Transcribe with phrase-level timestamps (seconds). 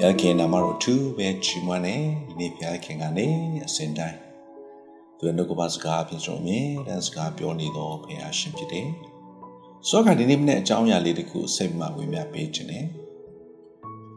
[0.00, 1.96] ဘုရားခင်နာမတော်သူပဲချီးမွမ်းနေ
[2.28, 3.28] ဒီနေ့ဘုရားခင်ကနေ
[3.66, 4.18] အစဉ်တိုင်း
[5.18, 8.88] သူရဲ့နှုတ်ကပစကားဖြစ်ဆုံးမြင်တဲ့စကားပြောနေတော့ဘုရားရှင်ဖြစ်တယ်။
[9.88, 12.84] ဆိုတော့ဒီနေ့မနေ့အကြောင်းအရာလေးတခုစိတ်မှဝင်ပြပေးခြင်းနဲ့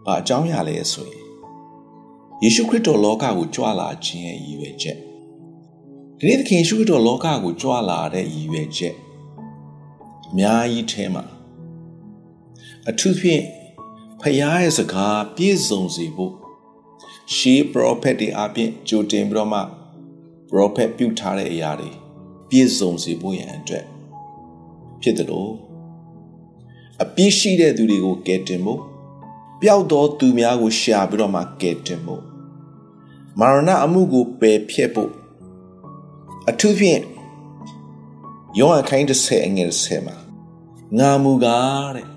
[0.06, 1.26] ဘာအကြောင်းအရာလဲဆိုရင်
[2.44, 4.98] ယေရှုခရစ်တော်လောကကိုကြွလာခြင်းရဲ့ရည်ရွယ်ချက်
[6.20, 8.96] ဒီနေ့သခင်ယေရှုခရစ်တော်လောကကိုကြွလာတဲ့ရည်ရွယ်ချက်
[10.30, 11.24] အများကြီးထဲမှာ
[12.90, 13.44] အထူးဖြင့်
[14.22, 16.34] ဖခင်ရဲ့စကားပြည့်စုံစေဖို့
[17.36, 19.62] ရှေး prophet တွေအပြင်ကြိုတင်ပြီးတော့မှ
[20.50, 21.92] prophet ပြုထားတဲ့အရာတွေ
[22.50, 23.86] ပြည့်စုံစေဖို့ရန်အတွက်
[25.02, 25.52] ဖြစ်တယ်လို့
[27.04, 28.82] အပြည့်ရှိတဲ့သူတွေကိုကယ်တင်ဖို့
[29.62, 32.24] ပျောက်သောသူများကိုရှာပြီးတော့မှကယ်တင်ဖို့
[33.40, 35.12] မာရဏအမှုကိုပယ်ဖျက်ဖို့
[36.50, 37.02] အထူးဖြင့်
[38.60, 40.18] ယောဟန်ခိုင်း30အငယ်30မှာ
[40.98, 42.11] ငါမူကားတဲ့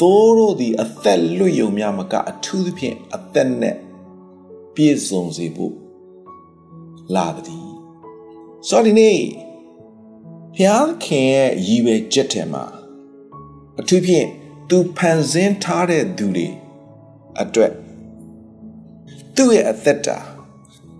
[0.00, 3.76] သိုးတို့သည်အသက်လွတ်ယုံများမကအထူးသဖြင့်အသက်နဲ့
[4.74, 5.74] ပြည့်စုံစေဖို့
[7.14, 7.70] လာသည်
[8.68, 9.18] ဆိုဒီနေ့
[10.56, 12.64] ဘုရားခင်ရဲ့ရည်ပဲချက်တယ်မှာ
[13.80, 14.26] အထူးဖြင့်
[14.68, 16.48] သူဖန်ဆင်းထားတဲ့သူတွေ
[17.40, 17.72] အတွက်
[19.36, 20.18] သူ့ရဲ့အသက်တာ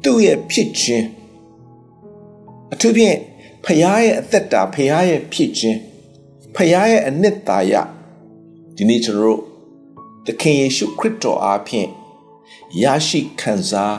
[0.04, 1.06] သူ့ရဲ့ဖြစ်ခြင်း
[2.72, 3.18] အထူးဖြင့်
[3.64, 5.78] ဖခင်ရဲ့အသက်တာဖခင်ရဲ့ဖြစ်ခြင်း
[6.54, 7.74] ဖခင်ရဲ့အနှစ်သာရ
[8.82, 9.40] ဒီနေ့ကျွန်တော်တို့
[10.26, 11.88] သခင်ယေရှုခရစ်တော်အားဖြင့်
[12.82, 13.96] ရရှိခံစား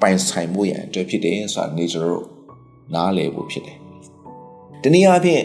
[0.00, 2.26] ပိုင်ဆိုင်မှုရန်အတွက်ဖြစ်တယ်ဆိုတာနေ့ကျွန်တော်တို့
[2.94, 3.78] နားလည်ဖို့ဖြစ်တယ်။
[4.82, 5.44] ဒီနေ့အားဖြင့်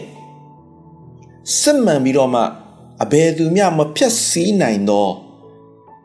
[1.60, 2.42] စစ်မှန်ပြီးတော့မှ
[3.02, 5.08] အဘယ်သူမျှမဖြတ်စည်းနိုင်သော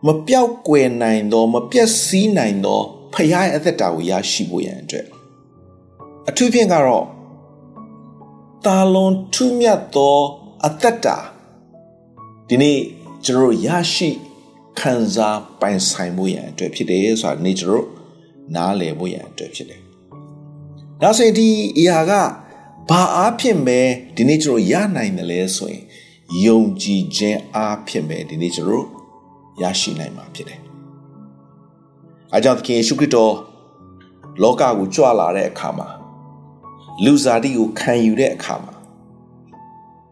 [0.06, 2.80] မပြောက်ကွယ်နိုင်သော မပြတ်စည်းနိုင်သော
[3.14, 5.06] ဖခင်ရဲ့အသက်တာကိုရရှိဖို့ရန်အတွက်
[6.30, 7.06] အထူးဖြင့်ကတော့
[8.66, 10.18] တာလွန်ထူးမြတ်သော
[10.66, 11.18] အသက်တာ
[12.50, 12.78] ဒီနေ့
[13.26, 14.10] ကျွန်တော်ရရှိ
[14.80, 17.88] ခံစားပိုင်ဆိုင်မှုရန်အတွက်ဖြစ်တယ်ဆိုတာနေ့ကျွန်တော်
[18.56, 19.82] နားလည်ဖို့ရန်အတွက်ဖြစ်တယ်။
[21.02, 22.12] ဒါဆိုရင်ဒီအရာက
[22.90, 23.80] ဘာအားဖြင့်ပဲ
[24.16, 25.84] ဒီနေ့ကျွန်တော်ရနိုင်တယ်လဲဆိုရင်
[26.46, 28.86] ယုံကြည်ခြင်းအားဖြင့်ပဲဒီနေ့ကျွန်တော်
[29.62, 30.60] ရရှိနိုင်မှာဖြစ်တယ်။
[32.34, 33.34] အဲကြောင့်သခင်ယေရှုခရစ်တော်
[34.42, 35.88] လောကကိုကြွလာတဲ့အခါမှာ
[37.04, 38.74] လူစားတိကိုခံယူတဲ့အခါမှာ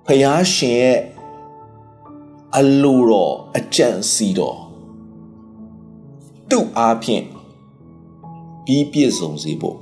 [0.06, 1.00] ဖယားရှင်ရဲ့
[2.60, 4.58] အလိုတော်အကြံစီတော်
[6.50, 7.26] သူ့အားဖြင့်
[8.66, 9.78] ပြီးပြည့်စုံစေဖို့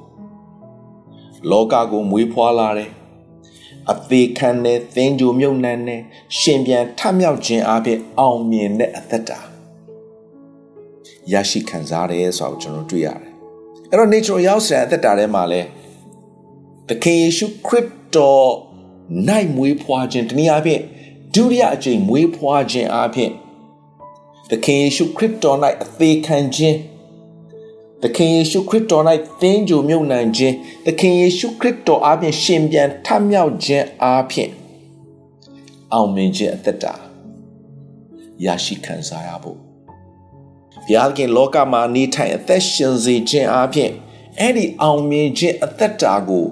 [1.49, 2.91] လောကကိုမွေးဖွားလာတယ်
[3.91, 6.01] အသေးခံတဲ့သင်ကြိုမြုပ်နှံတဲ့
[6.39, 9.39] ရှင်ပြန်ထမြောက်ခြင်းအပြင်အောင်မြင်တဲ့အသက်တာ
[11.31, 13.31] ရရှိခံစားတယ်ဆိုတော့ကျွန်တော်တွေ့ရတယ်
[13.89, 15.61] အဲ့တော့ nature ရောက်စတဲ့အသက်တာထဲမှာလဲ
[16.87, 18.51] သခင်ယေရှုခရစ်တော်
[19.27, 20.83] နိုင်မွေးဖွားခြင်းတနည်းအားဖြင့်
[21.33, 23.31] ဒုတိယအကြိမ်မွေးဖွားခြင်းအပြင်
[24.49, 26.77] သခင်ယေရှုခရစ်တော်၌အသေးခံခြင်း
[28.01, 29.03] သခင်ယေရှုခရစ်တော်၌
[29.41, 30.55] သင်ကြိုမြုပ်နှံခြင်း
[30.85, 34.49] သခင်ယေရှုခရစ်တော်အပြင်ရှင်ပြန်ထမြောက်ခြင်းအပြင်
[35.93, 36.93] အောင်မြင်ခြင်းအသက်တာ
[38.45, 39.57] ရရှိခံစားရဖို့
[40.83, 43.91] ဘုရားခင်လောကမှာနေထိုင်အသက်ရှင်စေခြင်းအပြင်
[44.39, 46.47] အဲ့ဒီအောင်မြင်ခြင်းအသက်တာကို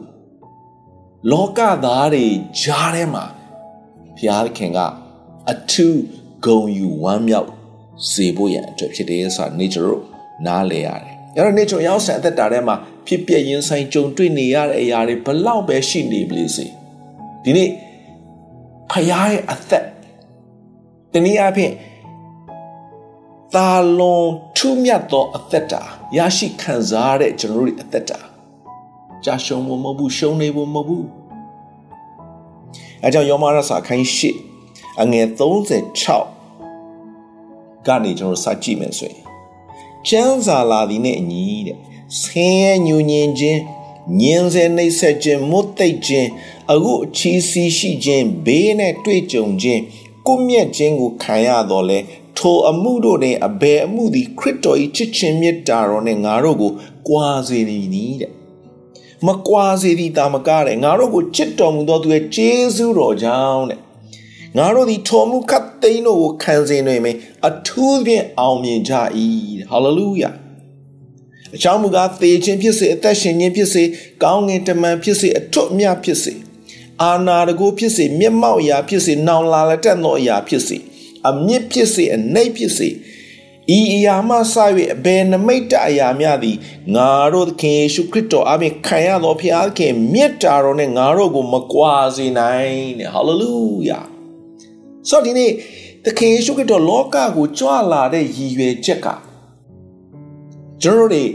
[1.31, 2.25] လောကသားတွေ
[2.59, 3.25] ကြားထဲမှာ
[4.21, 4.79] ဘုရားခင်က
[5.51, 6.01] အထူး
[6.45, 7.49] ဂုံယူဝမ်းမြောက်
[8.11, 10.01] စေဖို့ရန်အတွက်ဖြစ်တယ်ဆိုတာနေကျတို့
[10.45, 12.75] နားလည်ရတယ်။အဲ့တော့နေကျရောက်ဆန်အသက်တာထဲမှာ
[13.07, 16.65] ဖြစ်ပြရင်ဆိုင်ကြုံတွေ့နေရတဲ့အရာတွေဘလောက်ပဲရှိနေပလေစေ။
[17.43, 17.69] ဒီနေ့
[18.91, 19.85] ဖခင်ရဲ့အသက်
[21.13, 21.73] တနည်းအားဖြင့်
[23.55, 24.25] သာလွန်
[24.57, 25.81] ထူးမြတ်သောအသက်တာ
[26.17, 28.19] ရရှိခံစားရတဲ့ကျွန်တော်တို့အသက်တာ
[29.25, 31.20] ကြာရှုံးဖို့မဟုတ်ဘူးရှုံးနေဖို့မဟုတ်ဘူး
[33.03, 34.37] အဲကြောင့်ယောမရစာခိုင်းရှစ်
[35.01, 39.23] အငယ်36ကနေကျွန်တော်စကြည့်မယ်ဆိုရင်
[40.07, 41.77] ကျမ်းစာလာသည်နဲ့အညီတဲ့
[42.19, 43.61] ဆင်းရဲညူညင်ခြင်း
[44.21, 46.29] ညင်စေနှိမ့်ဆက်ခြင်းမွတ်သိပ်ခြင်း
[46.71, 49.81] အခုအချီးစီးရှိခြင်းဘေးနဲ့တွေ့ကြုံခြင်း
[50.27, 51.99] ကိုမြက်ခြင်းကိုခံရတော့လဲ
[52.37, 56.71] ထိုအမှုတို့တွင်အဘယ်အမှုသည်ခရစ်တော်၏ချစ်ခြင်းမေတ္တာတော်နဲ့ငါတို့ကို
[57.07, 58.31] ကြွာစေသည်နီးတဲ့
[59.27, 63.79] မကွာစေသည်တာမကားတဲ့ငါတို့ကိုချစ်တော်မူသောသူရဲ့ကျေးဇူးတော်ကြောင့်တဲ့
[64.57, 67.15] ငါတို့သည်ထော်မှုခတ်သိမ်းတို့ကိုခံစေနေမယ်
[67.47, 68.93] အထူးဖြင့်အောင်မြင်ကြ၏
[69.69, 70.29] ဟာလေလုယာ
[71.55, 73.83] အချောင်းမူကားသေခြင်းဖြစ်စေအသက်ရှင်ခြင်းဖြစ်စေ
[74.23, 76.33] ကောင်းငင်တမန်ဖြစ်စေအထွတ်အမြတ်ဖြစ်စေ
[77.01, 80.77] အာနာတကိုဖြစ်စေမျက်မှောက်အရာဖြစ်စေနောင်လာလက်တက်သောအရာဖြစ်စေ
[81.29, 82.89] အမြင့်ဖြစ်စေအနှိပ်ဖြစ်စေ
[83.77, 84.55] ဤအရာမှစ၍
[84.93, 86.57] အဘယ်နမိတ်တအရာများသည်
[86.95, 89.43] ငါတို့သခင်ယေရှုခရစ်တော်အပြင်ခံရသောဖ
[89.77, 93.55] ခင်မြတ်တာတော်နဲ့ငါတို့ကိုမကွာစေနိုင်တဲ့ဟာလေလု
[93.89, 93.99] ယာ
[95.09, 95.51] ဆိုတော့ဒီနေ့
[96.05, 99.07] သခင်ယေရှုခရစ်တော်လောကကိုကြွလာတဲ့ရည်ရွယ်ချက်က
[100.81, 101.29] ကျွန်တော်တို့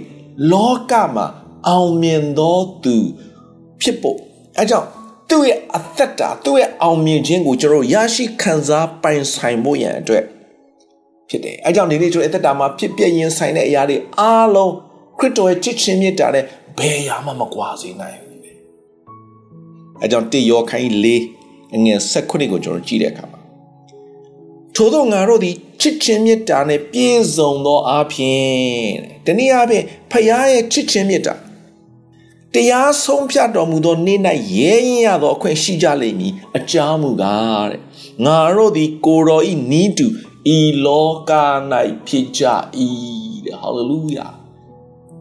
[0.52, 1.26] လောကမှာ
[1.68, 2.96] အောင်မြင်သောသူ
[3.80, 4.18] ဖြစ်ဖို့
[4.58, 4.88] အဲကြောင့်
[5.30, 10.24] သူ့ရဲ့အသက်တာသူ့ရဲ့အောင်မြင်ခြင်းကိုကျွန်တော်ရရှိခံစားပိုင်ဆိုင်ဖို့ရန်အတွက်
[11.28, 14.72] ဖြစ်တယ်အဲကြောင့်ဒီနေ့ကျွန်တော်အသက်တာမှာဖြစ်ပြရင်ဆိုင်တဲ့အရာတွေအားလုံး
[15.18, 16.44] ခရစ်တော်ရဲ့ချစ်ခြင်းမြတ်တာနဲ့
[16.78, 18.36] ဘယ်ရာမှမကွာစေနိုင်ဘူး
[20.02, 21.22] အဲကြောင့်တေယောခိုင်းလေး
[21.74, 23.40] အငယ်၁၉ကိုကျွန်တော်ကြည့်တဲ့အခါမှာ
[24.74, 28.92] ထို့သောငါတို့သည်ချစ်ခြင်းမြတ်တာနဲ့ပြည့်စုံသောအားဖြင့်
[29.26, 31.34] တနည်းအားဖြင့်ဖခင်ရဲ့ချစ်ခြင်းမြတ်တာ
[32.54, 34.18] တရားဆုံးဖြတ်တော်မူသောနေ့၌
[34.56, 37.80] ရဲရင်ရသောအခွင့်ရှိကြလိမ့်မည်အကြောင်းမူကားတဲ့
[38.24, 40.06] ငါတို့သည်ကိုတော်ဤနီးတူ
[40.54, 41.32] ဤလောက၌
[42.06, 42.42] ဖြစ်ကြ၏
[43.46, 44.26] တဲ့ဟာလေလုယာ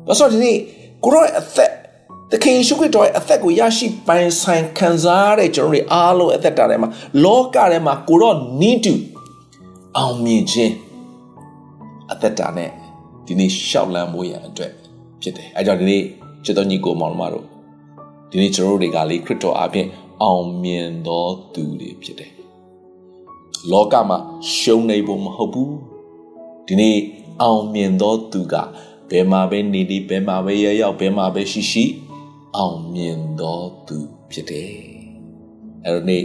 [0.07, 0.57] ဘာလို့ဒီနေ့
[1.03, 1.71] ကိုရောအသက်
[2.31, 6.89] သခင်ယေရှုခရစ်တော်ရဲ့အသက်ကိုရရှိပိုင်ဆိုင်ခံစားရတဲ့ကျွန်တော်တွေအားလုံးအသက်တာထဲမှာ
[7.23, 8.93] လောကထဲမှာကိုရောနီးတူ
[9.97, 10.73] အောင်မြင်ခြင်း
[12.11, 12.69] အသက်တာနဲ့
[13.25, 14.71] ဒီနေ့ရှောက်လန်းဖို့ရန်အတွက်
[15.21, 16.01] ဖြစ်တယ်အဲကြောင့်ဒီနေ့
[16.45, 17.45] ချစ်တော်ညီကိုမောင်နှမတို့
[18.31, 19.87] ဒီနေ့ကျွန်တော်တို့တွေကလေခရစ်တော်အပြင်
[20.23, 22.31] အောင်မြင်သောသူတွေဖြစ်တယ်
[23.71, 24.17] လောကမှာ
[24.55, 25.75] ရှုံးနေဖို့မဟုတ်ဘူး
[26.67, 26.97] ဒီနေ့
[27.41, 28.55] အောင်မြင်သောသူက
[29.09, 31.85] ဘယ်မှာပဲနေနေဘယ်မှာပဲရရောက်ဘယ်မှာပဲရှိရှိ
[32.57, 33.97] အောင်မြင်သောသူ
[34.31, 34.73] ဖြစ်တယ်
[35.83, 36.23] အဲ့တော့နေ့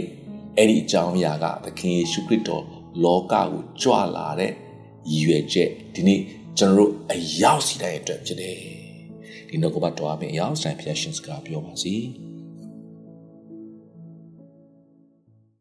[0.57, 2.63] အဲ့ဒီအကြောင်းအရာကသခင်ယေရှုခရစ်တော်
[3.03, 3.47] လောကကို
[3.81, 4.51] ကြွလာတဲ့
[5.11, 6.19] ရည်ရွယ်ချက်ဒီနေ့
[6.57, 8.55] ကျွန်တော်တို့အရောက်စီတိုင်းအတွက်ဖြစ်တယ်
[9.49, 11.95] ဒီနောက်ကပတ်တော်အပြင်အရောက်ဆိုင်ဖျက်ရှင်စကားပြောပါစီ။